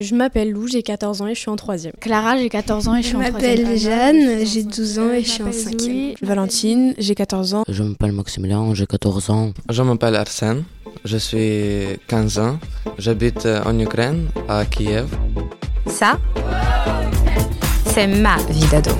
Je 0.00 0.14
m'appelle 0.14 0.50
Lou, 0.50 0.66
j'ai 0.66 0.82
14 0.82 1.20
ans 1.20 1.26
et 1.26 1.34
je 1.34 1.40
suis 1.40 1.50
en 1.50 1.56
troisième. 1.56 1.92
Clara, 2.00 2.38
j'ai 2.38 2.48
14 2.48 2.88
ans 2.88 2.96
et 2.96 3.02
je 3.02 3.08
suis 3.08 3.16
en 3.16 3.20
Je 3.22 3.28
troisième. 3.28 3.58
m'appelle 3.64 3.78
Jeanne, 3.78 4.46
j'ai 4.46 4.62
12 4.62 4.98
ans 4.98 5.10
et 5.12 5.22
je 5.22 5.28
suis 5.28 5.42
en 5.42 5.52
cinquième. 5.52 6.14
Valentine, 6.22 6.94
j'ai 6.96 7.14
14 7.14 7.52
ans. 7.54 7.64
Je 7.68 7.82
m'appelle 7.82 8.12
Maximilien, 8.12 8.72
j'ai 8.72 8.86
14 8.86 9.28
ans. 9.28 9.50
Je 9.68 9.82
m'appelle 9.82 10.16
Arsène, 10.16 10.64
je 11.04 11.18
suis 11.18 11.98
15 12.08 12.38
ans, 12.38 12.58
j'habite 12.96 13.46
en 13.66 13.78
Ukraine, 13.78 14.28
à 14.48 14.64
Kiev. 14.64 15.06
Ça, 15.86 16.18
c'est 17.92 18.06
ma 18.06 18.38
vie 18.48 18.66
d'ado. 18.70 18.92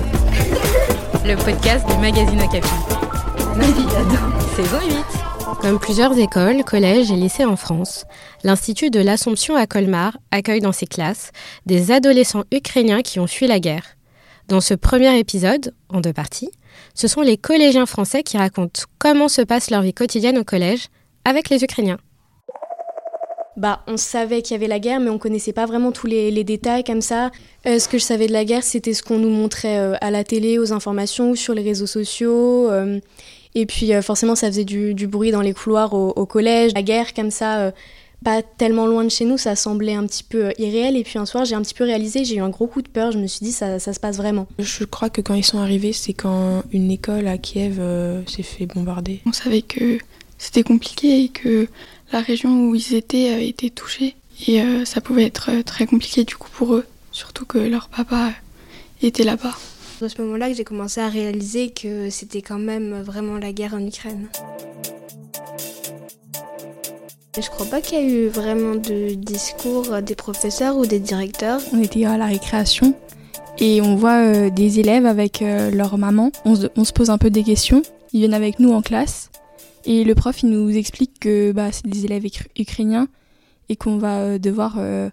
Le 1.25 1.35
podcast 1.35 1.83
du 1.87 1.97
magazine 1.97 2.41
Okapi. 2.43 2.69
Ma 3.57 3.65
vie 3.65 3.85
d'ado. 3.85 4.17
Saison 4.55 4.77
8. 4.87 4.95
Comme 5.61 5.79
plusieurs 5.79 6.17
écoles, 6.17 6.63
collèges 6.63 7.11
et 7.11 7.15
lycées 7.15 7.45
en 7.45 7.55
France, 7.55 8.05
l'Institut 8.43 8.89
de 8.89 8.99
l'Assomption 8.99 9.55
à 9.55 9.67
Colmar 9.67 10.17
accueille 10.31 10.61
dans 10.61 10.71
ses 10.71 10.87
classes 10.87 11.31
des 11.65 11.91
adolescents 11.91 12.43
ukrainiens 12.51 13.01
qui 13.01 13.19
ont 13.19 13.27
fui 13.27 13.47
la 13.47 13.59
guerre. 13.59 13.95
Dans 14.47 14.61
ce 14.61 14.73
premier 14.73 15.17
épisode, 15.17 15.73
en 15.89 16.01
deux 16.01 16.13
parties, 16.13 16.51
ce 16.93 17.07
sont 17.07 17.21
les 17.21 17.37
collégiens 17.37 17.85
français 17.85 18.23
qui 18.23 18.37
racontent 18.37 18.81
comment 18.97 19.27
se 19.27 19.41
passe 19.41 19.71
leur 19.71 19.81
vie 19.81 19.93
quotidienne 19.93 20.37
au 20.37 20.43
collège 20.43 20.87
avec 21.25 21.49
les 21.49 21.63
Ukrainiens. 21.63 21.99
Bah, 23.57 23.83
on 23.85 23.97
savait 23.97 24.41
qu'il 24.41 24.53
y 24.53 24.55
avait 24.55 24.67
la 24.67 24.79
guerre, 24.79 24.99
mais 24.99 25.09
on 25.09 25.17
connaissait 25.17 25.53
pas 25.53 25.65
vraiment 25.65 25.91
tous 25.91 26.07
les, 26.07 26.43
détails 26.43 26.83
comme 26.83 27.01
ça. 27.01 27.31
Euh, 27.65 27.79
ce 27.79 27.87
que 27.89 27.97
je 27.97 28.03
savais 28.03 28.27
de 28.27 28.31
la 28.31 28.45
guerre, 28.45 28.63
c'était 28.63 28.93
ce 28.93 29.03
qu'on 29.03 29.19
nous 29.19 29.29
montrait 29.29 29.77
euh, 29.77 29.95
à 30.01 30.09
la 30.09 30.23
télé, 30.23 30.57
aux 30.57 30.71
informations, 30.71 31.35
sur 31.35 31.53
les 31.53 31.61
réseaux 31.61 31.85
sociaux. 31.85 32.71
euh, 32.71 32.99
et 33.55 33.65
puis 33.65 33.93
euh, 33.93 34.01
forcément, 34.01 34.35
ça 34.35 34.47
faisait 34.47 34.65
du, 34.65 34.93
du 34.93 35.07
bruit 35.07 35.31
dans 35.31 35.41
les 35.41 35.53
couloirs 35.53 35.93
au, 35.93 36.09
au 36.09 36.25
collège. 36.25 36.73
La 36.73 36.83
guerre, 36.83 37.13
comme 37.13 37.31
ça, 37.31 37.59
euh, 37.59 37.71
pas 38.23 38.43
tellement 38.43 38.85
loin 38.85 39.03
de 39.03 39.09
chez 39.09 39.25
nous, 39.25 39.37
ça 39.37 39.55
semblait 39.55 39.95
un 39.95 40.05
petit 40.05 40.23
peu 40.23 40.45
euh, 40.45 40.51
irréel. 40.59 40.95
Et 40.95 41.03
puis 41.03 41.17
un 41.17 41.25
soir, 41.25 41.43
j'ai 41.45 41.55
un 41.55 41.61
petit 41.61 41.73
peu 41.73 41.83
réalisé, 41.83 42.23
j'ai 42.23 42.35
eu 42.35 42.41
un 42.41 42.49
gros 42.49 42.67
coup 42.67 42.81
de 42.81 42.87
peur. 42.87 43.11
Je 43.11 43.17
me 43.17 43.27
suis 43.27 43.43
dit, 43.43 43.51
ça, 43.51 43.79
ça 43.79 43.93
se 43.93 43.99
passe 43.99 44.17
vraiment. 44.17 44.47
Je 44.59 44.83
crois 44.85 45.09
que 45.09 45.21
quand 45.21 45.33
ils 45.33 45.43
sont 45.43 45.59
arrivés, 45.59 45.93
c'est 45.93 46.13
quand 46.13 46.63
une 46.71 46.91
école 46.91 47.27
à 47.27 47.37
Kiev 47.37 47.77
euh, 47.79 48.21
s'est 48.27 48.43
fait 48.43 48.67
bombarder. 48.67 49.21
On 49.25 49.31
savait 49.31 49.63
que 49.63 49.97
c'était 50.37 50.63
compliqué 50.63 51.23
et 51.23 51.29
que 51.29 51.67
la 52.11 52.21
région 52.21 52.67
où 52.67 52.75
ils 52.75 52.93
étaient 52.93 53.31
euh, 53.33 53.41
était 53.41 53.69
touchée. 53.69 54.15
Et 54.47 54.61
euh, 54.61 54.85
ça 54.85 55.01
pouvait 55.01 55.25
être 55.25 55.51
très 55.63 55.85
compliqué 55.85 56.23
du 56.23 56.35
coup 56.35 56.49
pour 56.51 56.73
eux, 56.73 56.85
surtout 57.11 57.45
que 57.45 57.59
leur 57.59 57.89
papa 57.89 58.31
était 59.01 59.23
là-bas. 59.23 59.55
À 60.03 60.09
ce 60.09 60.19
moment-là 60.23 60.49
que 60.49 60.55
j'ai 60.55 60.63
commencé 60.63 60.99
à 60.99 61.09
réaliser 61.09 61.69
que 61.69 62.09
c'était 62.09 62.41
quand 62.41 62.57
même 62.57 63.01
vraiment 63.01 63.37
la 63.37 63.53
guerre 63.53 63.75
en 63.75 63.85
Ukraine. 63.85 64.29
Je 67.39 67.47
crois 67.49 67.67
pas 67.67 67.81
qu'il 67.81 67.99
y 67.99 68.01
a 68.01 68.03
eu 68.03 68.27
vraiment 68.27 68.73
de 68.75 69.13
discours 69.13 70.01
des 70.01 70.15
professeurs 70.15 70.77
ou 70.77 70.87
des 70.87 70.99
directeurs. 70.99 71.61
On 71.71 71.81
était 71.81 72.05
à 72.05 72.17
la 72.17 72.25
récréation 72.25 72.95
et 73.59 73.79
on 73.81 73.95
voit 73.95 74.23
euh, 74.25 74.49
des 74.49 74.79
élèves 74.79 75.05
avec 75.05 75.43
euh, 75.43 75.69
leur 75.69 75.97
maman. 75.99 76.31
On 76.45 76.55
se, 76.55 76.91
pose 76.91 77.11
un 77.11 77.19
peu 77.19 77.29
des 77.29 77.43
questions. 77.43 77.83
Ils 78.11 78.21
viennent 78.21 78.33
avec 78.33 78.59
nous 78.59 78.71
en 78.73 78.81
classe 78.81 79.29
et 79.85 80.03
le 80.03 80.15
prof 80.15 80.41
il 80.41 80.49
nous 80.49 80.75
explique 80.75 81.19
que 81.19 81.51
bah, 81.51 81.71
c'est 81.71 81.85
des 81.85 82.05
élèves 82.05 82.23
ukra- 82.25 82.47
ukrainiens 82.59 83.07
et 83.69 83.75
qu'on 83.75 83.97
va 83.97 84.17
euh, 84.17 84.37
devoir 84.39 84.77
euh, 84.79 85.09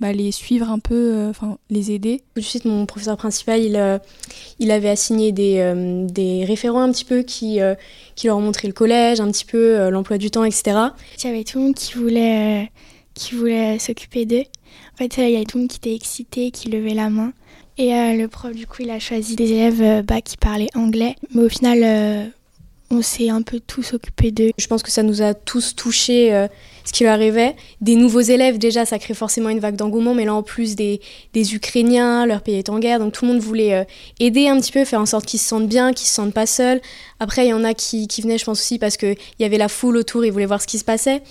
bah, 0.00 0.12
les 0.12 0.32
suivre 0.32 0.70
un 0.70 0.78
peu, 0.78 0.94
euh, 0.94 1.30
enfin 1.30 1.58
les 1.70 1.92
aider. 1.92 2.22
Tout 2.34 2.40
de 2.40 2.46
suite, 2.46 2.64
mon 2.64 2.86
professeur 2.86 3.16
principal, 3.16 3.62
il, 3.62 3.76
euh, 3.76 3.98
il 4.58 4.70
avait 4.70 4.88
assigné 4.88 5.32
des, 5.32 5.58
euh, 5.58 6.06
des 6.06 6.44
référents 6.44 6.82
un 6.82 6.92
petit 6.92 7.04
peu 7.04 7.22
qui, 7.22 7.60
euh, 7.60 7.74
qui 8.14 8.26
leur 8.26 8.40
montraient 8.40 8.68
le 8.68 8.74
collège, 8.74 9.20
un 9.20 9.30
petit 9.30 9.44
peu 9.44 9.78
euh, 9.78 9.90
l'emploi 9.90 10.18
du 10.18 10.30
temps, 10.30 10.44
etc. 10.44 10.78
Il 11.18 11.24
y 11.24 11.30
avait 11.30 11.44
tout 11.44 11.58
le 11.58 11.64
monde 11.64 11.74
qui 11.74 11.94
voulait, 11.94 12.64
euh, 12.64 12.66
qui 13.14 13.34
voulait 13.34 13.78
s'occuper 13.78 14.26
d'eux. 14.26 14.44
En 14.94 14.96
fait, 14.96 15.16
il 15.16 15.30
y 15.30 15.36
avait 15.36 15.44
tout 15.44 15.58
le 15.58 15.62
monde 15.62 15.70
qui 15.70 15.78
était 15.78 15.94
excité, 15.94 16.50
qui 16.50 16.68
levait 16.70 16.94
la 16.94 17.10
main. 17.10 17.32
Et 17.76 17.94
euh, 17.94 18.14
le 18.14 18.28
prof, 18.28 18.54
du 18.54 18.66
coup, 18.66 18.82
il 18.82 18.90
a 18.90 19.00
choisi 19.00 19.34
des 19.34 19.52
élèves 19.52 19.82
euh, 19.82 20.02
bah, 20.02 20.20
qui 20.20 20.36
parlaient 20.36 20.68
anglais. 20.74 21.16
Mais 21.34 21.42
au 21.42 21.48
final, 21.48 21.80
euh, 21.82 22.24
on 22.90 23.02
s'est 23.02 23.30
un 23.30 23.42
peu 23.42 23.60
tous 23.60 23.94
occupés 23.94 24.30
d'eux. 24.30 24.50
Je 24.56 24.66
pense 24.68 24.82
que 24.82 24.90
ça 24.90 25.02
nous 25.02 25.22
a 25.22 25.34
tous 25.34 25.74
touché 25.74 26.32
euh, 26.32 26.46
ce 26.84 26.92
qui 26.92 27.04
leur 27.04 27.14
arrivait. 27.14 27.56
Des 27.80 27.96
nouveaux 27.96 28.20
élèves, 28.20 28.58
déjà, 28.58 28.84
ça 28.84 28.98
crée 28.98 29.14
forcément 29.14 29.48
une 29.48 29.58
vague 29.58 29.76
d'engouement, 29.76 30.14
mais 30.14 30.24
là, 30.24 30.34
en 30.34 30.42
plus, 30.42 30.76
des, 30.76 31.00
Ukrainiens, 31.34 32.26
leur 32.26 32.42
pays 32.42 32.56
est 32.56 32.68
en 32.68 32.78
guerre, 32.78 32.98
donc 32.98 33.12
tout 33.12 33.24
le 33.24 33.32
monde 33.32 33.40
voulait 33.40 33.74
euh, 33.74 33.84
aider 34.20 34.48
un 34.48 34.60
petit 34.60 34.72
peu, 34.72 34.84
faire 34.84 35.00
en 35.00 35.06
sorte 35.06 35.26
qu'ils 35.26 35.40
se 35.40 35.48
sentent 35.48 35.68
bien, 35.68 35.92
qu'ils 35.92 36.06
se 36.06 36.14
sentent 36.14 36.34
pas 36.34 36.46
seuls. 36.46 36.80
Après, 37.20 37.46
il 37.46 37.50
y 37.50 37.52
en 37.52 37.64
a 37.64 37.74
qui, 37.74 38.06
qui 38.06 38.22
venaient, 38.22 38.38
je 38.38 38.44
pense 38.44 38.60
aussi, 38.60 38.78
parce 38.78 38.96
qu'il 38.96 39.16
y 39.38 39.44
avait 39.44 39.58
la 39.58 39.68
foule 39.68 39.96
autour, 39.96 40.24
ils 40.24 40.32
voulaient 40.32 40.46
voir 40.46 40.60
ce 40.60 40.66
qui 40.66 40.78
se 40.78 40.84
passait. 40.84 41.22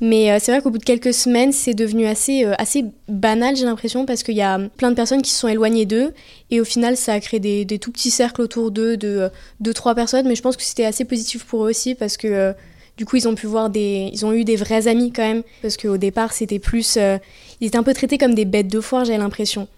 Mais 0.00 0.32
euh, 0.32 0.38
c'est 0.40 0.50
vrai 0.50 0.62
qu'au 0.62 0.70
bout 0.70 0.78
de 0.78 0.84
quelques 0.84 1.12
semaines, 1.12 1.52
c'est 1.52 1.74
devenu 1.74 2.06
assez, 2.06 2.44
euh, 2.44 2.54
assez 2.56 2.86
banal, 3.08 3.54
j'ai 3.56 3.66
l'impression, 3.66 4.06
parce 4.06 4.22
qu'il 4.22 4.36
y 4.36 4.42
a 4.42 4.58
plein 4.58 4.90
de 4.90 4.96
personnes 4.96 5.20
qui 5.20 5.30
se 5.30 5.38
sont 5.38 5.48
éloignées 5.48 5.84
d'eux. 5.84 6.14
Et 6.50 6.60
au 6.60 6.64
final, 6.64 6.96
ça 6.96 7.12
a 7.12 7.20
créé 7.20 7.38
des, 7.38 7.78
tout 7.78 7.92
petits 7.92 8.10
cercles 8.10 8.40
autour 8.40 8.70
d'eux, 8.70 8.96
de 8.96 9.28
deux, 9.60 9.74
trois 9.74 9.94
personnes. 9.94 10.26
Mais 10.26 10.34
je 10.34 10.42
pense 10.42 10.56
que 10.56 10.62
c'était 10.62 10.86
assez 10.86 11.04
positif 11.04 11.44
pour 11.44 11.66
eux 11.66 11.70
aussi, 11.70 11.94
parce 11.94 12.16
que 12.16 12.54
du 13.00 13.06
coup, 13.06 13.16
ils 13.16 13.26
ont 13.26 13.34
pu 13.34 13.46
voir 13.46 13.70
des. 13.70 14.10
Ils 14.12 14.26
ont 14.26 14.32
eu 14.34 14.44
des 14.44 14.56
vrais 14.56 14.86
amis 14.86 15.10
quand 15.10 15.22
même. 15.22 15.42
Parce 15.62 15.78
qu'au 15.78 15.96
départ, 15.96 16.34
c'était 16.34 16.58
plus. 16.58 16.98
euh, 16.98 17.16
ils 17.58 17.68
étaient 17.68 17.78
un 17.78 17.82
peu 17.82 17.94
traités 17.94 18.18
comme 18.18 18.34
des 18.34 18.44
bêtes 18.44 18.68
de 18.68 18.78
foire, 18.78 19.06
j'ai 19.06 19.16
l'impression. 19.16 19.68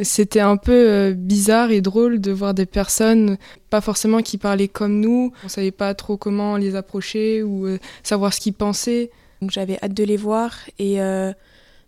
C'était 0.00 0.40
un 0.40 0.56
peu 0.56 0.72
euh, 0.72 1.12
bizarre 1.12 1.72
et 1.72 1.82
drôle 1.82 2.22
de 2.22 2.32
voir 2.32 2.54
des 2.54 2.64
personnes, 2.64 3.36
pas 3.68 3.82
forcément 3.82 4.22
qui 4.22 4.38
parlaient 4.38 4.66
comme 4.66 4.98
nous. 4.98 5.30
On 5.44 5.48
savait 5.48 5.72
pas 5.72 5.92
trop 5.92 6.16
comment 6.16 6.56
les 6.56 6.74
approcher 6.74 7.42
ou 7.42 7.66
euh, 7.66 7.78
savoir 8.02 8.32
ce 8.32 8.40
qu'ils 8.40 8.54
pensaient. 8.54 9.10
Donc 9.42 9.50
j'avais 9.50 9.78
hâte 9.82 9.92
de 9.92 10.04
les 10.04 10.16
voir 10.16 10.56
et 10.78 11.02
euh, 11.02 11.34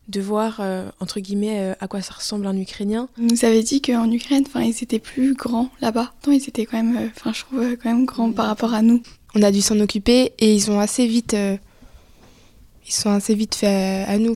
de 0.09 0.21
voir, 0.21 0.59
euh, 0.61 0.91
entre 1.01 1.21
guillemets, 1.21 1.61
euh, 1.61 1.75
à 1.81 1.89
quoi 1.89 2.03
ça 2.03 2.13
ressemble 2.13 2.47
un 2.47 2.57
Ukrainien. 2.59 3.09
On 3.19 3.23
nous 3.23 3.47
avait 3.47 3.63
dit 3.63 3.81
qu'en 3.81 4.11
Ukraine, 4.11 4.45
enfin, 4.47 4.61
ils 4.61 4.83
étaient 4.83 4.99
plus 4.99 5.33
grands 5.33 5.71
là-bas. 5.81 6.13
Non, 6.27 6.35
ils 6.35 6.47
étaient 6.47 6.67
quand 6.67 6.83
même, 6.83 7.11
enfin, 7.17 7.33
je 7.33 7.41
trouve 7.41 7.77
quand 7.83 7.89
même 7.89 8.05
grands 8.05 8.31
par 8.31 8.45
rapport 8.45 8.75
à 8.75 8.83
nous. 8.83 9.01
On 9.37 9.43
a 9.43 9.51
dû 9.51 9.61
s'en 9.61 9.81
occuper 9.81 10.33
et 10.39 10.55
ils 10.55 10.71
ont 10.71 10.79
assez 10.79 11.07
vite, 11.07 11.35
euh, 11.35 11.57
ils 12.87 12.93
sont 12.93 13.11
assez 13.11 13.35
vite 13.35 13.55
fait 13.55 14.05
à 14.07 14.17
nous. 14.19 14.35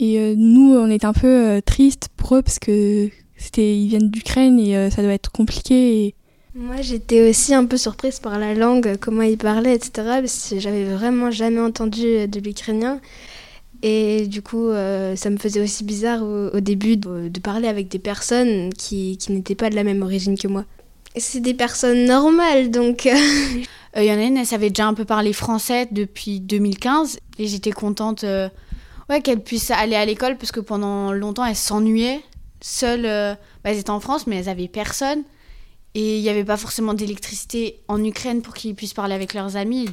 Et 0.00 0.18
euh, 0.18 0.34
nous, 0.36 0.74
on 0.74 0.88
est 0.88 1.04
un 1.04 1.12
peu 1.12 1.26
euh, 1.26 1.60
tristes 1.60 2.08
pour 2.16 2.36
eux 2.36 2.42
parce 2.42 2.58
que 2.58 3.10
c'était, 3.36 3.76
ils 3.76 3.88
viennent 3.88 4.10
d'Ukraine 4.10 4.58
et 4.58 4.76
euh, 4.76 4.90
ça 4.90 5.02
doit 5.02 5.12
être 5.12 5.30
compliqué. 5.30 6.06
Et... 6.06 6.14
Moi, 6.54 6.80
j'étais 6.80 7.28
aussi 7.28 7.54
un 7.54 7.66
peu 7.66 7.76
surprise 7.76 8.18
par 8.18 8.38
la 8.38 8.54
langue, 8.54 8.96
comment 8.98 9.22
ils 9.22 9.38
parlaient, 9.38 9.74
etc. 9.74 9.90
Parce 9.96 10.48
que 10.50 10.58
j'avais 10.58 10.84
vraiment 10.84 11.30
jamais 11.30 11.60
entendu 11.60 12.26
de 12.26 12.40
l'ukrainien. 12.40 12.98
Et 13.82 14.26
du 14.26 14.42
coup, 14.42 14.68
euh, 14.68 15.16
ça 15.16 15.30
me 15.30 15.36
faisait 15.36 15.60
aussi 15.60 15.84
bizarre 15.84 16.22
au, 16.22 16.48
au 16.48 16.60
début 16.60 16.96
de, 16.96 17.28
de 17.28 17.40
parler 17.40 17.68
avec 17.68 17.88
des 17.88 17.98
personnes 17.98 18.72
qui, 18.72 19.18
qui 19.18 19.32
n'étaient 19.32 19.54
pas 19.54 19.70
de 19.70 19.74
la 19.74 19.84
même 19.84 20.02
origine 20.02 20.36
que 20.38 20.48
moi. 20.48 20.64
C'est 21.16 21.40
des 21.40 21.54
personnes 21.54 22.06
normales, 22.06 22.70
donc... 22.70 23.08
Il 23.96 24.04
y 24.04 24.12
en 24.12 24.18
a 24.18 24.22
une, 24.22 24.36
elle 24.36 24.46
savait 24.46 24.70
déjà 24.70 24.86
un 24.86 24.94
peu 24.94 25.04
parler 25.04 25.32
français 25.32 25.88
depuis 25.90 26.40
2015 26.40 27.18
et 27.38 27.46
j'étais 27.48 27.72
contente 27.72 28.22
euh, 28.22 28.48
ouais, 29.08 29.20
qu'elle 29.20 29.42
puisse 29.42 29.72
aller 29.72 29.96
à 29.96 30.04
l'école 30.04 30.36
parce 30.36 30.52
que 30.52 30.60
pendant 30.60 31.12
longtemps 31.12 31.44
elle 31.44 31.56
s'ennuyait. 31.56 32.20
Seule, 32.60 33.04
euh, 33.04 33.34
bah, 33.64 33.70
elles 33.70 33.78
étaient 33.78 33.90
en 33.90 34.00
France 34.00 34.26
mais 34.28 34.36
elles 34.36 34.48
avaient 34.48 34.68
personne 34.68 35.24
et 35.94 36.18
il 36.18 36.22
n'y 36.22 36.28
avait 36.28 36.44
pas 36.44 36.56
forcément 36.56 36.94
d'électricité 36.94 37.80
en 37.88 38.02
Ukraine 38.04 38.42
pour 38.42 38.54
qu'ils 38.54 38.76
puissent 38.76 38.94
parler 38.94 39.14
avec 39.14 39.34
leurs 39.34 39.56
amis. 39.56 39.88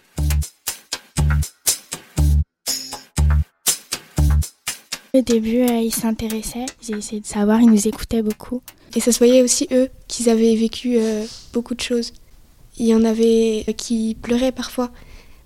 Au 5.14 5.22
début, 5.22 5.62
euh, 5.62 5.80
ils 5.82 5.94
s'intéressaient, 5.94 6.66
ils 6.88 6.96
essayaient 6.98 7.22
de 7.22 7.26
savoir, 7.26 7.62
ils 7.62 7.70
nous 7.70 7.88
écoutaient 7.88 8.22
beaucoup. 8.22 8.62
Et 8.96 9.00
ça 9.00 9.12
se 9.12 9.18
voyait 9.18 9.42
aussi 9.42 9.68
eux 9.72 9.90
qu'ils 10.08 10.30
avaient 10.30 10.56
vécu 10.56 10.98
euh, 10.98 11.26
beaucoup 11.54 11.76
de 11.76 11.82
choses. 11.82 12.14
Il 12.78 12.86
y 12.88 12.94
en 12.94 13.04
avait 13.04 13.64
euh, 13.68 13.72
qui 13.74 14.16
pleuraient 14.22 14.52
parfois 14.52 14.92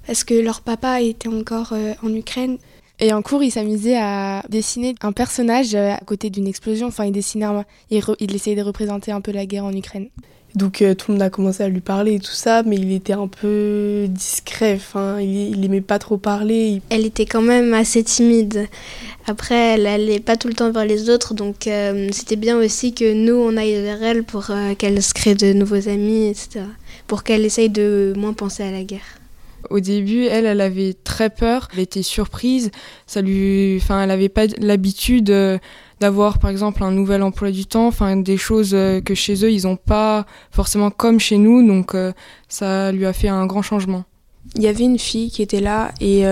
parce 0.07 0.23
que 0.23 0.33
leur 0.33 0.61
papa 0.61 1.01
était 1.01 1.29
encore 1.29 1.73
en 2.01 2.13
Ukraine. 2.13 2.57
Et 3.00 3.13
en 3.13 3.21
cours, 3.21 3.41
il 3.44 3.51
s'amusait 3.51 3.97
à 3.97 4.44
dessiner 4.50 4.94
un 5.01 5.12
personnage 5.12 5.74
à 5.75 5.97
côté 6.06 6.30
d'une 6.30 6.47
explosion. 6.47 6.88
Enfin, 6.88 7.06
il 7.06 7.12
dessinait, 7.12 7.45
un- 7.45 7.65
il, 7.89 8.00
re- 8.01 8.15
il 8.19 8.36
essayait 8.36 8.56
de 8.56 8.62
représenter 8.62 9.12
un 9.12 9.21
peu 9.21 9.31
la 9.31 9.45
guerre 9.45 9.65
en 9.65 9.74
Ukraine. 9.74 10.09
Donc 10.56 10.81
euh, 10.81 10.94
tout 10.94 11.12
le 11.12 11.15
monde 11.15 11.21
a 11.24 11.30
commencé 11.30 11.63
à 11.63 11.69
lui 11.69 11.80
parler 11.80 12.15
et 12.15 12.19
tout 12.19 12.31
ça, 12.31 12.63
mais 12.63 12.75
il 12.75 12.92
était 12.92 13.13
un 13.13 13.27
peu 13.27 14.06
discret. 14.09 14.74
Enfin, 14.75 15.19
il, 15.19 15.56
il 15.56 15.63
aimait 15.63 15.81
pas 15.81 16.00
trop 16.00 16.18
parler. 16.18 16.81
Elle 16.89 17.06
était 17.06 17.25
quand 17.25 17.42
même 17.42 17.74
assez 17.74 18.03
timide. 18.03 18.68
Après, 19.27 19.75
elle 19.75 19.88
allait 19.88 20.19
pas 20.19 20.36
tout 20.36 20.48
le 20.48 20.53
temps 20.53 20.71
vers 20.71 20.86
les 20.86 21.09
autres, 21.09 21.33
donc 21.33 21.68
euh, 21.68 22.09
c'était 22.12 22.36
bien 22.36 22.57
aussi 22.57 22.94
que 22.94 23.13
nous, 23.13 23.36
on 23.36 23.56
aille 23.56 23.81
vers 23.81 24.01
elle 24.03 24.24
pour 24.24 24.50
euh, 24.50 24.74
qu'elle 24.75 25.01
se 25.01 25.13
crée 25.13 25.36
de 25.36 25.53
nouveaux 25.53 25.88
amis, 25.88 26.27
etc. 26.27 26.65
Pour 27.07 27.24
qu'elle 27.24 27.45
essaye 27.45 27.69
de 27.69 28.13
moins 28.18 28.33
penser 28.33 28.63
à 28.63 28.71
la 28.71 28.83
guerre. 28.83 29.20
Au 29.69 29.80
début, 29.80 30.25
elle, 30.25 30.46
elle 30.46 30.62
avait 30.62 30.94
très 30.94 31.30
peur. 31.30 31.68
Elle 31.74 31.80
était 31.80 32.04
surprise. 32.04 32.72
Ça 33.08 33.22
lui, 33.22 33.78
enfin, 33.81 34.04
elle 34.04 34.12
avait 34.12 34.30
pas 34.30 34.48
l'habitude 34.60 35.30
euh, 35.30 35.58
d'avoir, 36.00 36.40
par 36.40 36.50
exemple, 36.50 36.84
un 36.84 36.92
nouvel 36.92 37.24
emploi 37.24 37.52
du 37.52 37.66
temps. 37.66 37.88
Enfin, 37.88 38.18
des 38.18 38.38
choses 38.38 38.72
euh, 38.74 39.02
que 39.02 39.16
chez 39.16 39.46
eux, 39.46 39.52
ils 39.52 39.68
ont 39.68 39.78
pas 39.78 40.25
forcément 40.52 40.92
comme 40.92 41.19
chez 41.19 41.38
nous. 41.38 41.66
Donc, 41.66 41.96
euh, 41.96 42.12
ça 42.48 42.92
lui 42.92 43.06
a 43.06 43.13
fait 43.13 43.30
un 43.30 43.46
grand 43.46 43.62
changement. 43.62 44.04
Il 44.56 44.63
y 44.63 44.68
avait 44.68 44.84
une 44.84 45.00
fille 45.00 45.30
qui 45.30 45.42
était 45.42 45.62
là 45.62 45.92
et 46.02 46.25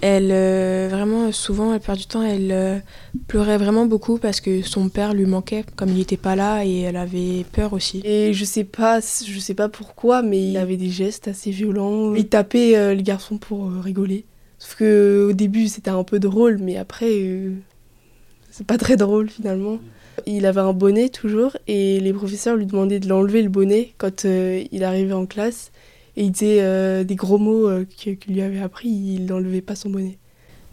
Elle, 0.00 0.30
euh, 0.30 0.88
vraiment, 0.90 1.32
souvent, 1.32 1.74
elle 1.74 1.80
perd 1.80 1.98
du 1.98 2.06
temps, 2.06 2.22
elle 2.22 2.52
euh, 2.52 2.78
pleurait 3.26 3.58
vraiment 3.58 3.86
beaucoup 3.86 4.18
parce 4.18 4.40
que 4.40 4.62
son 4.62 4.88
père 4.88 5.12
lui 5.12 5.26
manquait, 5.26 5.64
comme 5.76 5.88
il 5.88 5.96
n'était 5.96 6.16
pas 6.16 6.36
là, 6.36 6.64
et 6.64 6.82
elle 6.82 6.96
avait 6.96 7.44
peur 7.52 7.72
aussi. 7.72 8.00
Et 8.04 8.32
je 8.32 8.44
sais 8.44 8.64
pas, 8.64 9.00
je 9.00 9.38
sais 9.38 9.54
pas 9.54 9.68
pourquoi, 9.68 10.22
mais 10.22 10.50
il 10.50 10.56
avait 10.56 10.76
des 10.76 10.90
gestes 10.90 11.26
assez 11.26 11.50
violents. 11.50 12.14
Il 12.14 12.28
tapait 12.28 12.76
euh, 12.76 12.94
les 12.94 13.02
garçons 13.02 13.38
pour 13.38 13.72
rigoler. 13.72 14.24
Sauf 14.58 14.76
que 14.76 15.28
au 15.30 15.32
début, 15.32 15.66
c'était 15.68 15.90
un 15.90 16.04
peu 16.04 16.20
drôle, 16.20 16.58
mais 16.58 16.76
après, 16.76 17.12
c'est 18.50 18.66
pas 18.66 18.78
très 18.78 18.96
drôle 18.96 19.28
finalement. 19.28 19.78
Il 20.26 20.46
avait 20.46 20.60
un 20.60 20.72
bonnet 20.72 21.08
toujours, 21.08 21.56
et 21.66 22.00
les 22.00 22.12
professeurs 22.12 22.56
lui 22.56 22.66
demandaient 22.66 22.98
de 22.98 23.08
l'enlever 23.08 23.42
le 23.42 23.48
bonnet 23.48 23.94
quand 23.98 24.24
il 24.24 24.84
arrivait 24.84 25.12
en 25.12 25.26
classe 25.26 25.70
et 26.18 26.24
il 26.24 26.32
disait 26.32 26.58
euh, 26.62 27.04
des 27.04 27.14
gros 27.14 27.38
mots 27.38 27.68
euh, 27.68 27.84
qu'il 27.96 28.18
lui 28.26 28.42
avait 28.42 28.60
appris, 28.60 28.88
il 28.88 29.26
n'enlevait 29.26 29.60
pas 29.60 29.76
son 29.76 29.88
bonnet. 29.88 30.18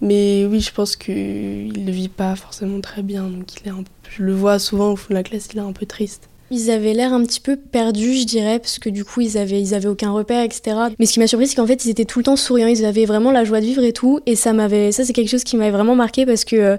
Mais 0.01 0.43
oui, 0.49 0.59
je 0.59 0.71
pense 0.73 0.95
qu'il 0.95 1.85
ne 1.85 1.91
vit 1.91 2.09
pas 2.09 2.35
forcément 2.35 2.81
très 2.81 3.03
bien. 3.03 3.27
Donc 3.27 3.45
il 3.61 3.69
est 3.69 3.71
je 4.09 4.23
le 4.23 4.33
vois 4.33 4.57
souvent 4.57 4.93
au 4.93 4.95
fond 4.95 5.09
de 5.09 5.13
la 5.13 5.21
classe, 5.21 5.47
il 5.53 5.59
est 5.59 5.61
un 5.61 5.71
peu 5.71 5.85
triste. 5.85 6.29
Ils 6.49 6.71
avaient 6.71 6.93
l'air 6.93 7.13
un 7.13 7.23
petit 7.23 7.39
peu 7.39 7.57
perdus, 7.57 8.21
je 8.21 8.25
dirais, 8.25 8.57
parce 8.57 8.79
que 8.79 8.89
du 8.89 9.05
coup, 9.05 9.21
ils 9.21 9.37
avaient, 9.37 9.61
ils 9.61 9.75
avaient 9.75 9.87
aucun 9.87 10.11
repère, 10.11 10.43
etc. 10.43 10.77
Mais 10.97 11.05
ce 11.05 11.13
qui 11.13 11.19
m'a 11.19 11.27
surpris, 11.27 11.47
c'est 11.47 11.55
qu'en 11.55 11.67
fait, 11.67 11.85
ils 11.85 11.91
étaient 11.91 12.05
tout 12.05 12.19
le 12.19 12.25
temps 12.25 12.35
souriants, 12.35 12.67
ils 12.67 12.83
avaient 12.83 13.05
vraiment 13.05 13.31
la 13.31 13.43
joie 13.43 13.61
de 13.61 13.65
vivre 13.65 13.83
et 13.83 13.93
tout. 13.93 14.19
Et 14.25 14.35
ça 14.35 14.51
m'avait, 14.51 14.91
ça, 14.91 15.05
c'est 15.05 15.13
quelque 15.13 15.29
chose 15.29 15.43
qui 15.43 15.57
m'avait 15.57 15.71
vraiment 15.71 15.95
marqué 15.95 16.25
parce 16.25 16.43
que, 16.43 16.55
euh, 16.55 16.77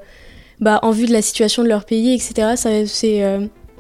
bah, 0.60 0.80
en 0.82 0.90
vue 0.90 1.06
de 1.06 1.12
la 1.12 1.22
situation 1.22 1.62
de 1.62 1.68
leur 1.68 1.84
pays, 1.84 2.14
etc., 2.14 2.54
ça, 2.56 2.86
c'est, 2.86 3.22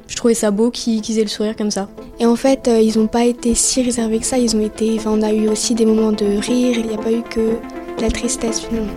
je 0.08 0.16
trouvais 0.16 0.34
ça 0.34 0.50
beau 0.50 0.70
qu'ils 0.70 1.18
aient 1.18 1.22
le 1.22 1.28
sourire 1.28 1.56
comme 1.56 1.70
ça. 1.70 1.88
Et 2.20 2.26
en 2.26 2.36
fait, 2.36 2.68
euh, 2.68 2.80
ils 2.80 2.98
n'ont 2.98 3.08
pas 3.08 3.24
été 3.24 3.54
si 3.54 3.82
réservés 3.82 4.18
que 4.18 4.26
ça. 4.26 4.38
Ils 4.38 4.56
ont 4.56 4.60
été, 4.60 4.98
on 5.06 5.22
a 5.22 5.32
eu 5.32 5.48
aussi 5.48 5.74
des 5.74 5.84
moments 5.84 6.12
de 6.12 6.24
rire. 6.24 6.76
Il 6.78 6.86
n'y 6.86 6.94
a 6.94 6.98
pas 6.98 7.12
eu 7.12 7.22
que 7.22 7.40
de 7.96 8.02
la 8.02 8.10
tristesse 8.10 8.60
finalement. 8.60 8.92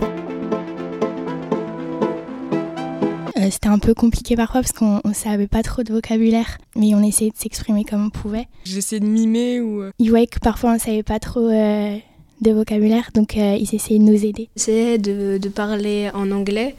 Euh, 3.36 3.48
c'était 3.50 3.68
un 3.68 3.78
peu 3.78 3.94
compliqué 3.94 4.36
parfois 4.36 4.60
parce 4.60 4.72
qu'on 4.72 5.00
ne 5.04 5.14
savait 5.14 5.46
pas 5.46 5.62
trop 5.62 5.82
de 5.82 5.92
vocabulaire, 5.92 6.58
mais 6.76 6.94
on 6.94 7.02
essayait 7.02 7.30
de 7.30 7.36
s'exprimer 7.36 7.84
comme 7.84 8.06
on 8.06 8.10
pouvait. 8.10 8.46
J'essayais 8.64 9.00
de 9.00 9.06
mimer 9.06 9.60
ou. 9.60 9.82
Euh, 9.82 9.90
ils 9.98 10.10
voyaient 10.10 10.26
que 10.26 10.38
parfois 10.38 10.70
on 10.70 10.74
ne 10.74 10.78
savait 10.78 11.02
pas 11.02 11.18
trop 11.18 11.48
de 11.50 12.52
vocabulaire, 12.52 13.10
donc 13.14 13.36
ils 13.36 13.68
essayaient 13.74 13.98
de 13.98 14.04
nous 14.04 14.24
aider. 14.24 14.48
J'essayais 14.56 14.98
de, 14.98 15.38
de 15.38 15.48
parler 15.48 16.10
en 16.14 16.30
anglais 16.30 16.74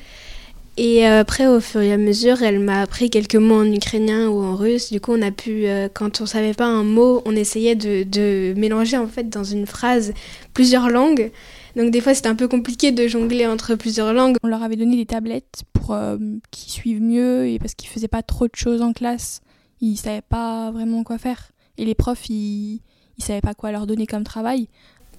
et 0.78 1.06
euh, 1.06 1.20
après, 1.20 1.48
au 1.48 1.60
fur 1.60 1.82
et 1.82 1.92
à 1.92 1.98
mesure, 1.98 2.42
elle 2.42 2.60
m'a 2.60 2.82
appris 2.82 3.10
quelques 3.10 3.36
mots 3.36 3.60
en 3.60 3.72
ukrainien 3.72 4.30
ou 4.30 4.42
en 4.42 4.56
russe. 4.56 4.92
Du 4.92 5.02
coup, 5.02 5.12
on 5.14 5.22
a 5.22 5.32
pu, 5.32 5.68
euh, 5.68 5.90
quand 5.94 6.22
on 6.22 6.26
savait 6.26 6.54
pas 6.54 6.66
un 6.66 6.84
mot, 6.84 7.22
on 7.26 7.36
essayait 7.36 7.76
de, 7.76 8.04
de, 8.04 8.54
mélanger 8.58 8.98
en 8.98 9.08
fait 9.08 9.30
dans 9.30 9.44
une 9.44 9.66
phrase 9.66 10.14
plusieurs 10.54 10.90
langues. 10.90 11.32
Donc 11.76 11.92
des 11.92 12.00
fois, 12.00 12.14
c'était 12.14 12.30
un 12.30 12.36
peu 12.36 12.48
compliqué 12.48 12.92
de 12.92 13.06
jongler 13.08 13.48
entre 13.48 13.76
plusieurs 13.76 14.14
langues. 14.14 14.38
On 14.44 14.48
leur 14.48 14.64
avait 14.64 14.78
donné 14.78 14.96
des 14.96 15.06
tablettes 15.06 15.64
pour 15.74 15.94
euh, 15.94 16.18
qu'ils 16.52 16.72
suivent 16.72 17.02
mieux 17.02 17.48
et 17.48 17.60
parce 17.60 17.76
qu'ils 17.76 17.90
faisaient 17.90 18.08
pas 18.08 18.24
trop 18.24 18.48
de 18.48 18.56
choses 18.56 18.82
en 18.82 18.94
classe, 18.94 19.42
ils 19.82 19.98
savaient 19.98 20.22
pas 20.22 20.72
vraiment 20.72 21.04
quoi 21.04 21.18
faire. 21.18 21.52
Et 21.78 21.86
les 21.86 21.96
profs, 21.96 22.30
ils, 22.30 22.80
ils 23.18 23.24
savaient 23.24 23.42
pas 23.42 23.54
quoi 23.54 23.74
leur 23.74 23.88
donner 23.88 24.08
comme 24.08 24.24
travail. 24.24 24.70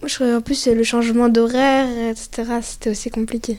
Moi, 0.01 0.09
je 0.09 0.15
trouvais 0.15 0.35
en 0.35 0.41
plus 0.41 0.67
le 0.67 0.83
changement 0.83 1.29
d'horaire, 1.29 1.87
etc. 2.11 2.59
C'était 2.63 2.91
aussi 2.91 3.11
compliqué. 3.11 3.59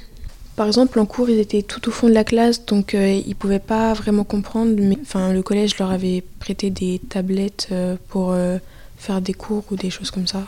Par 0.55 0.67
exemple, 0.67 0.99
en 0.99 1.05
cours, 1.05 1.29
ils 1.29 1.39
étaient 1.39 1.63
tout 1.63 1.87
au 1.87 1.91
fond 1.91 2.07
de 2.07 2.13
la 2.13 2.23
classe, 2.23 2.63
donc 2.65 2.93
euh, 2.93 3.07
ils 3.07 3.29
ne 3.29 3.33
pouvaient 3.33 3.57
pas 3.57 3.93
vraiment 3.93 4.23
comprendre. 4.23 4.73
Mais 4.77 4.97
enfin, 5.01 5.33
le 5.33 5.41
collège 5.41 5.77
leur 5.79 5.89
avait 5.89 6.23
prêté 6.39 6.69
des 6.69 7.01
tablettes 7.09 7.69
euh, 7.71 7.95
pour 8.09 8.33
euh, 8.33 8.57
faire 8.95 9.19
des 9.19 9.33
cours 9.33 9.63
ou 9.71 9.75
des 9.75 9.89
choses 9.89 10.11
comme 10.11 10.27
ça. 10.27 10.43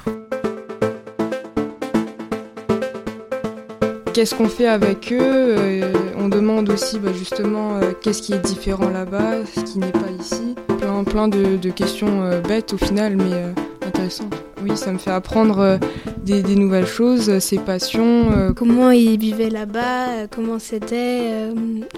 Qu'est-ce 4.13 4.36
qu'on 4.36 4.48
fait 4.48 4.68
avec 4.68 5.12
eux 5.12 5.81
On 6.18 6.30
demande 6.30 6.69
aussi 6.69 7.00
bah, 7.00 7.12
justement 7.12 7.81
qu'est-ce 8.02 8.22
qui 8.22 8.31
est 8.34 8.46
différent 8.46 8.90
là-bas, 8.90 9.46
ce 9.46 9.60
qui 9.60 9.80
n'est 9.80 9.92
pas 9.92 10.12
ici. 10.22 10.56
Plein, 10.80 11.04
plein 11.04 11.28
de, 11.28 11.57
de 11.57 11.69
questions 11.72 12.40
bêtes 12.48 12.72
au 12.74 12.78
final, 12.78 13.18
mais 13.18 13.54
intéressantes. 13.86 14.44
Oui, 14.68 14.76
ça 14.78 14.92
me 14.92 14.98
fait 14.98 15.12
apprendre 15.12 15.78
des, 16.24 16.42
nouvelles 16.56 16.88
choses, 16.88 17.38
ses 17.38 17.60
passions. 17.60 18.32
Euh. 18.32 18.52
Comment 18.52 18.90
ils 18.90 19.20
vivaient 19.20 19.52
là-bas, 19.52 20.08
euh, 20.08 20.28
comment 20.30 20.58
c'était, 20.58 21.20
euh, 21.30 21.54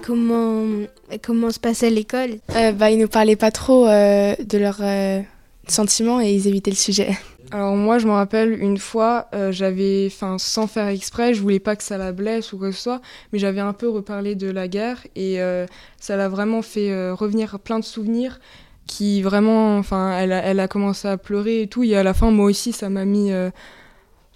comment, 0.05 0.65
comment 1.23 1.49
se 1.49 1.61
passait 1.61 1.89
l'école. 1.89 2.39
bah, 2.49 2.91
ils 2.91 2.99
ne 2.99 3.05
parlaient 3.05 3.37
pas 3.37 3.51
trop 3.51 3.85
de 3.85 4.57
leurs 4.57 4.81
sentiments 5.67 6.19
et 6.19 6.33
ils 6.33 6.45
évitaient 6.49 6.71
le 6.71 6.75
sujet. 6.75 7.17
Alors 7.51 7.77
moi, 7.77 7.99
je 7.99 8.07
me 8.07 8.11
rappelle 8.11 8.61
une 8.61 8.77
fois, 8.77 9.29
j'avais, 9.51 10.09
enfin, 10.11 10.35
sans 10.37 10.67
faire 10.67 10.87
exprès, 10.87 11.33
je 11.33 11.41
voulais 11.41 11.59
pas 11.59 11.77
que 11.77 11.83
ça 11.83 11.97
la 11.97 12.11
blesse 12.11 12.51
ou 12.51 12.57
quoi 12.57 12.71
que 12.71 12.75
ce 12.75 12.81
soit, 12.81 13.01
mais 13.31 13.39
j'avais 13.39 13.61
un 13.61 13.71
peu 13.71 13.87
reparlé 13.87 14.35
de 14.35 14.49
la 14.51 14.67
guerre 14.67 15.07
et 15.15 15.39
ça 16.01 16.17
l'a 16.17 16.27
vraiment 16.27 16.61
fait 16.61 17.11
revenir 17.11 17.59
plein 17.59 17.79
de 17.79 17.85
souvenirs 17.85 18.41
qui 18.87 19.21
vraiment, 19.21 19.77
enfin, 19.77 20.17
elle 20.17 20.31
a, 20.31 20.43
elle 20.43 20.59
a 20.59 20.67
commencé 20.67 21.07
à 21.07 21.17
pleurer 21.17 21.63
et 21.63 21.67
tout. 21.67 21.83
Et 21.83 21.95
à 21.95 22.03
la 22.03 22.13
fin, 22.13 22.31
moi 22.31 22.45
aussi, 22.45 22.71
ça 22.71 22.89
m'a 22.89 23.05
mis 23.05 23.31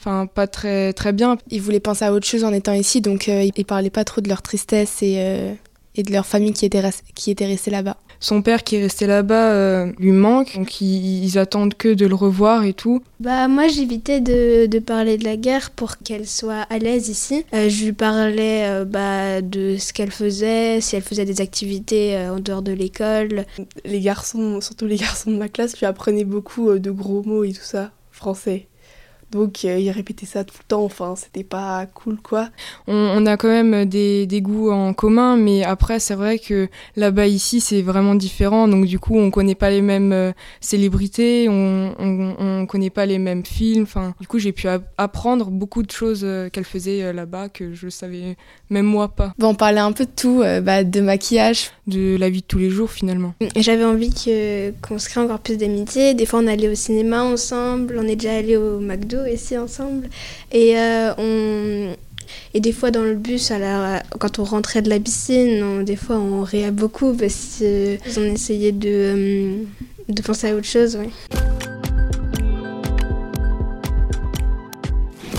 enfin 0.01 0.25
pas 0.25 0.47
très 0.47 0.93
très 0.93 1.13
bien. 1.13 1.37
Ils 1.49 1.61
voulaient 1.61 1.79
penser 1.79 2.05
à 2.05 2.13
autre 2.13 2.25
chose 2.25 2.43
en 2.43 2.53
étant 2.53 2.73
ici, 2.73 3.01
donc 3.01 3.29
euh, 3.29 3.47
ils 3.55 3.65
parlaient 3.65 3.89
pas 3.89 4.03
trop 4.03 4.21
de 4.21 4.29
leur 4.29 4.41
tristesse 4.41 5.01
et, 5.01 5.15
euh, 5.19 5.53
et 5.95 6.03
de 6.03 6.11
leur 6.11 6.25
famille 6.25 6.53
qui 6.53 6.65
était, 6.65 6.81
qui 7.15 7.31
était 7.31 7.45
restée 7.45 7.71
là-bas. 7.71 7.97
Son 8.21 8.41
père 8.41 8.63
qui 8.63 8.77
est 8.77 8.81
resté 8.81 9.07
là-bas 9.07 9.51
euh, 9.51 9.91
lui 9.99 10.11
manque, 10.11 10.55
donc 10.55 10.79
ils, 10.79 11.37
attendent 11.37 11.73
que 11.73 11.93
de 11.93 12.05
le 12.05 12.15
revoir 12.15 12.63
et 12.63 12.73
tout. 12.73 13.01
Bah 13.19 13.47
moi 13.47 13.67
j'évitais 13.67 14.21
de, 14.21 14.67
de, 14.67 14.79
parler 14.79 15.17
de 15.17 15.23
la 15.23 15.37
guerre 15.37 15.71
pour 15.71 15.97
qu'elle 15.97 16.27
soit 16.27 16.65
à 16.69 16.77
l'aise 16.77 17.09
ici. 17.09 17.45
je 17.51 17.85
lui 17.85 17.93
parlais 17.93 18.85
bah, 18.85 19.41
de 19.41 19.75
ce 19.77 19.91
qu'elle 19.91 20.11
faisait, 20.11 20.81
si 20.81 20.95
elle 20.95 21.01
faisait 21.01 21.25
des 21.25 21.41
activités 21.41 22.17
en 22.17 22.39
dehors 22.39 22.61
de 22.61 22.71
l'école. 22.71 23.45
Les 23.85 23.99
garçons, 23.99 24.61
surtout 24.61 24.85
les 24.85 24.97
garçons 24.97 25.31
de 25.31 25.37
ma 25.37 25.49
classe, 25.49 25.77
lui 25.79 25.85
apprenaient 25.85 26.23
beaucoup 26.23 26.77
de 26.77 26.91
gros 26.91 27.23
mots 27.23 27.43
et 27.43 27.53
tout 27.53 27.63
ça, 27.63 27.91
français. 28.11 28.67
Donc 29.31 29.63
euh, 29.63 29.79
il 29.79 29.89
répétait 29.91 30.25
ça 30.25 30.43
tout 30.43 30.55
le 30.59 30.65
temps, 30.67 30.83
enfin 30.83 31.15
c'était 31.15 31.45
pas 31.45 31.85
cool 31.85 32.17
quoi. 32.21 32.49
On, 32.87 33.25
a 33.25 33.37
quand 33.37 33.47
même 33.47 33.85
des, 33.85 34.27
des, 34.27 34.41
goûts 34.41 34.71
en 34.71 34.93
commun, 34.93 35.37
mais 35.37 35.63
après 35.63 35.99
c'est 35.99 36.15
vrai 36.15 36.37
que 36.37 36.67
là-bas 36.97 37.27
ici 37.27 37.61
c'est 37.61 37.81
vraiment 37.81 38.15
différent, 38.15 38.67
donc 38.67 38.85
du 38.85 38.99
coup 38.99 39.17
on 39.17 39.31
connaît 39.31 39.55
pas 39.55 39.69
les 39.69 39.81
mêmes 39.81 40.11
euh, 40.11 40.31
célébrités, 40.59 41.47
on, 41.47 41.95
on, 41.97 42.35
on, 42.39 42.65
connaît 42.65 42.89
pas 42.89 43.05
les 43.05 43.19
mêmes 43.19 43.45
films, 43.45 43.83
enfin 43.83 44.13
du 44.19 44.27
coup 44.27 44.37
j'ai 44.37 44.51
pu 44.51 44.67
apprendre 44.97 45.49
beaucoup 45.49 45.83
de 45.83 45.91
choses 45.91 46.21
euh, 46.23 46.49
qu'elle 46.49 46.65
faisait 46.65 47.13
là-bas 47.13 47.47
que 47.47 47.73
je 47.73 47.87
savais 47.87 48.35
même 48.69 48.85
moi 48.85 49.07
pas. 49.07 49.33
Bon 49.39 49.49
on 49.49 49.55
parlait 49.55 49.79
un 49.79 49.93
peu 49.93 50.05
de 50.05 50.11
tout, 50.13 50.43
bah, 50.61 50.83
de 50.83 51.01
maquillage. 51.01 51.71
De 51.87 52.15
la 52.17 52.29
vie 52.29 52.41
de 52.41 52.45
tous 52.45 52.59
les 52.59 52.69
jours 52.69 52.89
finalement. 52.89 53.33
J'avais 53.55 53.83
envie 53.83 54.11
qu'on 54.81 54.99
se 54.99 55.09
crée 55.09 55.19
encore 55.19 55.39
plus 55.39 55.57
d'amitié, 55.57 56.13
des 56.13 56.25
fois 56.25 56.39
on 56.41 56.47
allait 56.47 56.69
au 56.69 56.75
cinéma 56.75 57.23
ensemble, 57.23 57.97
on 57.97 58.07
est 58.07 58.15
déjà 58.15 58.35
allé 58.35 58.55
au 58.55 58.79
McDo 58.79 59.20
ici 59.27 59.57
ensemble. 59.57 60.09
Et, 60.51 60.77
euh, 60.77 61.13
on... 61.17 61.95
et 62.53 62.59
des 62.59 62.71
fois 62.71 62.91
dans 62.91 63.03
le 63.03 63.15
bus, 63.15 63.51
à 63.51 64.01
quand 64.19 64.39
on 64.39 64.43
rentrait 64.43 64.81
de 64.81 64.89
la 64.89 64.99
piscine, 64.99 65.83
des 65.83 65.95
fois 65.95 66.17
on 66.17 66.43
riait 66.43 66.71
beaucoup 66.71 67.13
parce 67.13 67.63
qu'on 68.15 68.23
essayait 68.23 68.71
de, 68.71 68.89
euh, 68.89 69.55
de 70.09 70.21
penser 70.21 70.49
à 70.49 70.55
autre 70.55 70.67
chose. 70.67 70.97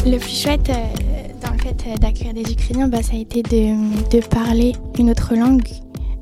Le 0.04 0.18
plus 0.18 0.42
chouette 0.42 0.70
euh, 0.70 1.96
d'accueillir 2.00 2.34
des 2.34 2.50
Ukrainiens, 2.52 2.88
bah, 2.88 3.02
ça 3.02 3.14
a 3.14 3.18
été 3.18 3.42
de, 3.42 4.10
de 4.10 4.20
parler 4.26 4.72
une 4.98 5.10
autre 5.10 5.34
langue 5.34 5.62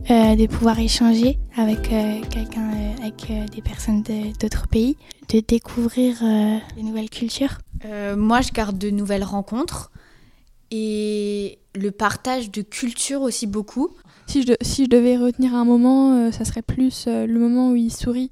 de 0.09 0.47
pouvoir 0.49 0.77
échanger 0.81 1.39
avec 1.57 1.83
quelqu'un, 1.83 2.69
avec 3.01 3.33
des 3.53 3.63
personnes 3.63 4.03
d'autres 4.41 4.69
pays, 4.69 4.97
de 5.29 5.41
découvrir 5.41 6.21
des 6.77 6.83
nouvelles 6.83 7.11
cultures? 7.11 7.59
moi, 8.17 8.41
je 8.41 8.53
garde 8.53 8.79
de 8.79 8.91
nouvelles 8.91 9.25
rencontres 9.25 9.91
et 10.71 11.59
le 11.75 11.91
partage 11.91 12.51
de 12.51 12.63
culture 12.63 13.23
aussi 13.23 13.47
beaucoup. 13.47 13.91
Si 14.27 14.43
je, 14.43 14.53
si 14.61 14.85
je 14.85 14.91
devais 14.91 15.17
retenir 15.17 15.55
un 15.55 15.65
moment, 15.65 16.31
ça 16.31 16.45
serait 16.45 16.63
plus 16.63 17.07
le 17.07 17.39
moment 17.39 17.71
où 17.71 17.77
il 17.77 17.93
sourit. 17.93 18.31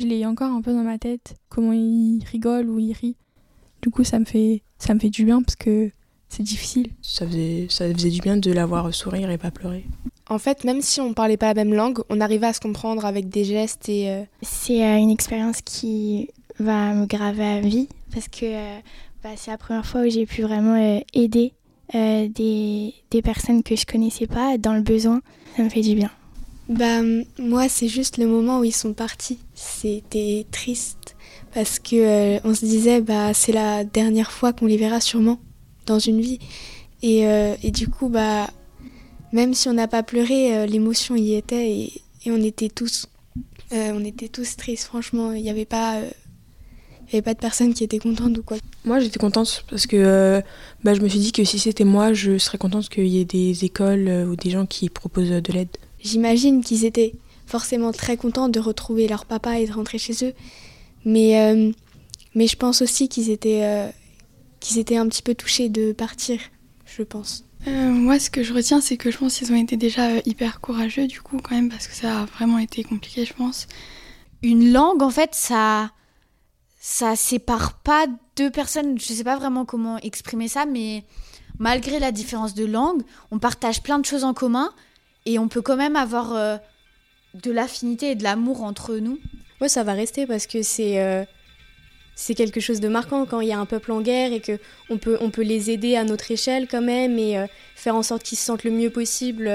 Je 0.00 0.06
l'ai 0.06 0.24
encore 0.24 0.50
un 0.50 0.62
peu 0.62 0.72
dans 0.72 0.82
ma 0.82 0.98
tête, 0.98 1.36
comment 1.50 1.72
il 1.72 2.22
rigole 2.30 2.70
ou 2.70 2.78
il 2.78 2.92
rit. 2.92 3.16
Du 3.82 3.90
coup, 3.90 4.02
ça 4.02 4.18
me 4.18 4.24
fait, 4.24 4.62
ça 4.78 4.94
me 4.94 4.98
fait 4.98 5.10
du 5.10 5.24
bien 5.24 5.42
parce 5.42 5.56
que 5.56 5.90
c'est 6.30 6.42
difficile. 6.42 6.88
Ça 7.02 7.26
faisait, 7.26 7.66
ça 7.68 7.92
faisait 7.92 8.08
du 8.08 8.20
bien 8.20 8.36
de 8.36 8.52
la 8.52 8.64
voir 8.64 8.94
sourire 8.94 9.30
et 9.30 9.36
pas 9.36 9.50
pleurer. 9.50 9.84
En 10.30 10.38
fait, 10.38 10.62
même 10.62 10.80
si 10.80 11.00
on 11.00 11.12
parlait 11.12 11.36
pas 11.36 11.48
la 11.48 11.54
même 11.54 11.74
langue, 11.74 11.98
on 12.08 12.20
arrivait 12.20 12.46
à 12.46 12.52
se 12.52 12.60
comprendre 12.60 13.04
avec 13.04 13.28
des 13.28 13.44
gestes 13.44 13.88
et. 13.88 14.08
Euh, 14.08 14.22
c'est 14.42 14.84
euh, 14.84 14.96
une 14.96 15.10
expérience 15.10 15.60
qui 15.60 16.30
va 16.60 16.94
me 16.94 17.06
graver 17.06 17.44
à 17.44 17.60
vie 17.60 17.88
parce 18.14 18.28
que 18.28 18.44
euh, 18.44 18.78
bah, 19.24 19.30
c'est 19.34 19.50
la 19.50 19.58
première 19.58 19.84
fois 19.84 20.02
où 20.02 20.08
j'ai 20.08 20.26
pu 20.26 20.42
vraiment 20.42 21.02
aider 21.12 21.52
des, 21.92 22.94
des, 23.10 23.22
personnes 23.22 23.64
que 23.64 23.74
je 23.74 23.84
connaissais 23.84 24.28
pas 24.28 24.56
dans 24.56 24.74
le 24.74 24.82
besoin. 24.82 25.20
Ça 25.56 25.64
me 25.64 25.68
fait 25.68 25.80
du 25.80 25.96
bien. 25.96 26.10
Bah 26.68 27.02
moi, 27.40 27.68
c'est 27.68 27.88
juste 27.88 28.16
le 28.16 28.28
moment 28.28 28.60
où 28.60 28.64
ils 28.64 28.74
sont 28.74 28.92
partis. 28.92 29.40
C'était 29.54 30.46
triste 30.52 31.16
parce 31.52 31.80
que 31.80 32.46
on 32.46 32.54
se 32.54 32.64
disait 32.64 33.00
bah 33.00 33.34
c'est 33.34 33.50
la 33.50 33.82
dernière 33.82 34.30
fois 34.30 34.52
qu'on 34.52 34.66
les 34.66 34.76
verra 34.76 35.00
sûrement 35.00 35.40
dans 35.86 35.98
une 35.98 36.20
vie. 36.20 36.38
Et, 37.02 37.22
et 37.22 37.70
du 37.72 37.88
coup, 37.88 38.08
bah, 38.08 38.46
même 39.32 39.54
si 39.54 39.68
on 39.68 39.72
n'a 39.72 39.88
pas 39.88 40.02
pleuré, 40.02 40.66
l'émotion 40.66 41.16
y 41.16 41.34
était 41.34 41.70
et, 41.70 42.02
et, 42.24 42.30
on 42.30 42.42
était 42.42 42.68
tous, 42.68 43.06
on 43.72 44.04
était 44.04 44.28
tous 44.28 44.56
tristes. 44.56 44.84
Franchement, 44.84 45.32
il 45.32 45.42
n'y 45.42 45.50
avait 45.50 45.64
pas 45.64 46.00
il 47.10 47.16
n'y 47.16 47.18
avait 47.18 47.24
pas 47.24 47.34
de 47.34 47.40
personne 47.40 47.74
qui 47.74 47.82
était 47.82 47.98
contente 47.98 48.38
ou 48.38 48.44
quoi. 48.44 48.56
Moi, 48.84 49.00
j'étais 49.00 49.18
contente 49.18 49.64
parce 49.68 49.88
que 49.88 49.96
euh, 49.96 50.40
bah, 50.84 50.94
je 50.94 51.00
me 51.00 51.08
suis 51.08 51.18
dit 51.18 51.32
que 51.32 51.42
si 51.42 51.58
c'était 51.58 51.82
moi, 51.82 52.12
je 52.12 52.38
serais 52.38 52.56
contente 52.56 52.88
qu'il 52.88 53.08
y 53.08 53.18
ait 53.18 53.24
des 53.24 53.64
écoles 53.64 54.06
euh, 54.06 54.26
ou 54.26 54.36
des 54.36 54.50
gens 54.50 54.64
qui 54.64 54.88
proposent 54.88 55.28
de 55.28 55.52
l'aide. 55.52 55.76
J'imagine 55.98 56.62
qu'ils 56.62 56.84
étaient 56.84 57.14
forcément 57.46 57.90
très 57.90 58.16
contents 58.16 58.48
de 58.48 58.60
retrouver 58.60 59.08
leur 59.08 59.24
papa 59.24 59.58
et 59.58 59.66
de 59.66 59.72
rentrer 59.72 59.98
chez 59.98 60.24
eux. 60.24 60.34
Mais, 61.04 61.40
euh, 61.40 61.72
mais 62.36 62.46
je 62.46 62.54
pense 62.54 62.80
aussi 62.80 63.08
qu'ils 63.08 63.30
étaient, 63.30 63.90
qu'ils 64.60 64.78
étaient 64.78 64.96
un 64.96 65.08
petit 65.08 65.22
peu 65.22 65.34
touchés 65.34 65.68
de 65.68 65.90
partir, 65.90 66.38
je 66.86 67.02
pense. 67.02 67.44
Moi, 67.66 68.18
ce 68.18 68.30
que 68.30 68.42
je 68.42 68.52
retiens, 68.54 68.80
c'est 68.80 68.96
que 68.96 69.10
je 69.10 69.18
pense 69.18 69.38
qu'ils 69.38 69.52
ont 69.52 69.56
été 69.56 69.76
déjà 69.76 70.18
hyper 70.24 70.60
courageux, 70.60 71.06
du 71.06 71.20
coup, 71.20 71.38
quand 71.38 71.54
même, 71.54 71.68
parce 71.68 71.86
que 71.86 71.94
ça 71.94 72.22
a 72.22 72.24
vraiment 72.24 72.58
été 72.58 72.82
compliqué, 72.84 73.24
je 73.24 73.34
pense. 73.34 73.66
Une 74.42 74.72
langue, 74.72 75.02
en 75.02 75.10
fait, 75.10 75.34
ça 75.34 75.90
ça 76.80 77.14
sépare 77.14 77.74
pas 77.74 78.06
deux 78.36 78.50
personnes. 78.50 78.98
Je 78.98 79.04
sais 79.04 79.22
pas 79.22 79.36
vraiment 79.36 79.66
comment 79.66 79.98
exprimer 79.98 80.48
ça, 80.48 80.64
mais 80.64 81.04
malgré 81.58 81.98
la 81.98 82.10
différence 82.10 82.54
de 82.54 82.64
langue, 82.64 83.02
on 83.30 83.38
partage 83.38 83.82
plein 83.82 83.98
de 83.98 84.06
choses 84.06 84.24
en 84.24 84.32
commun 84.32 84.72
et 85.26 85.38
on 85.38 85.46
peut 85.46 85.60
quand 85.60 85.76
même 85.76 85.94
avoir 85.94 86.32
euh, 86.32 86.56
de 87.34 87.52
l'affinité 87.52 88.12
et 88.12 88.14
de 88.14 88.24
l'amour 88.24 88.64
entre 88.64 88.96
nous. 88.96 89.18
Ouais, 89.60 89.68
ça 89.68 89.84
va 89.84 89.92
rester 89.92 90.26
parce 90.26 90.46
que 90.46 90.62
c'est 90.62 91.00
euh, 91.00 91.24
c'est 92.20 92.34
quelque 92.34 92.60
chose 92.60 92.80
de 92.80 92.88
marquant 92.88 93.24
quand 93.24 93.40
il 93.40 93.48
y 93.48 93.52
a 93.52 93.58
un 93.58 93.66
peuple 93.66 93.92
en 93.92 94.00
guerre 94.00 94.32
et 94.32 94.40
que 94.40 94.58
on 94.90 94.98
peut 94.98 95.16
on 95.20 95.30
peut 95.30 95.42
les 95.42 95.70
aider 95.70 95.96
à 95.96 96.04
notre 96.04 96.30
échelle 96.30 96.68
quand 96.70 96.82
même 96.82 97.18
et 97.18 97.38
euh, 97.38 97.46
faire 97.74 97.96
en 97.96 98.02
sorte 98.02 98.22
qu'ils 98.22 98.38
se 98.38 98.44
sentent 98.44 98.64
le 98.64 98.70
mieux 98.70 98.90
possible. 98.90 99.50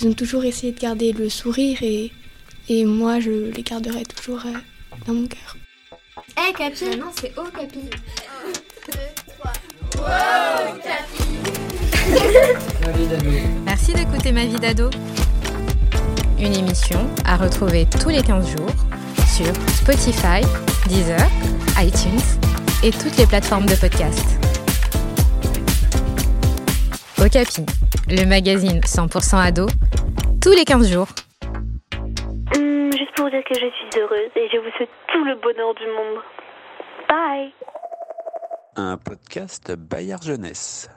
Ils 0.00 0.06
ont 0.06 0.12
toujours 0.12 0.44
essayé 0.44 0.72
de 0.72 0.78
garder 0.78 1.12
le 1.12 1.28
sourire 1.28 1.82
et 1.82 2.12
et 2.68 2.84
moi 2.84 3.18
je 3.20 3.50
les 3.50 3.62
garderai 3.62 4.04
toujours 4.04 4.42
dans 5.06 5.14
mon 5.14 5.26
cœur. 5.26 5.56
Eh 6.36 6.48
hey, 6.48 6.52
Capi 6.52 6.96
Non, 6.96 7.10
c'est 7.20 7.32
Oh 7.36 7.44
Capi. 7.52 7.78
1, 7.78 8.52
2, 8.92 8.98
3. 9.38 9.52
Wow, 9.96 10.78
Capi 10.82 11.26
Merci 13.64 13.92
d'écouter 13.92 14.32
Ma 14.32 14.44
vie 14.44 14.58
d'ado. 14.58 14.90
Une 16.38 16.54
émission 16.54 17.08
à 17.24 17.36
retrouver 17.36 17.86
tous 18.00 18.10
les 18.10 18.22
15 18.22 18.46
jours 18.48 18.70
sur 19.26 19.52
Spotify, 19.74 20.42
Deezer, 20.88 21.26
iTunes 21.78 22.20
et 22.82 22.90
toutes 22.90 23.16
les 23.16 23.26
plateformes 23.26 23.66
de 23.66 23.74
podcast. 23.74 24.24
Okapi, 27.18 27.66
le 28.08 28.24
magazine 28.24 28.80
100% 28.80 29.36
ado, 29.36 29.66
tous 30.40 30.52
les 30.52 30.64
15 30.64 30.90
jours 30.90 31.08
pour 33.16 33.30
dire 33.30 33.42
que 33.44 33.54
je 33.54 33.66
suis 33.70 34.00
heureuse 34.00 34.30
et 34.36 34.48
je 34.52 34.58
vous 34.58 34.70
souhaite 34.76 34.90
tout 35.12 35.24
le 35.24 35.34
bonheur 35.36 35.74
du 35.74 35.86
monde. 35.86 36.22
Bye 37.08 37.52
Un 38.76 38.98
podcast 38.98 39.74
Bayard 39.74 40.22
Jeunesse. 40.22 40.90